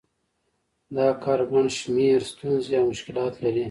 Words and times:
دا 0.95 1.07
کار 1.23 1.39
ګڼ 1.51 1.65
شمېر 1.79 2.19
ستونزې 2.31 2.73
او 2.79 2.83
مشکلات 2.91 3.33
لري 3.43 3.59